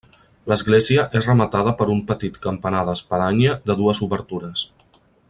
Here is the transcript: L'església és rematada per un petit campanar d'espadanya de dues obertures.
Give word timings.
L'església 0.51 1.03
és 1.19 1.27
rematada 1.29 1.73
per 1.81 1.87
un 1.97 2.01
petit 2.13 2.39
campanar 2.47 2.81
d'espadanya 2.89 3.55
de 3.71 3.77
dues 3.83 4.01
obertures. 4.09 4.65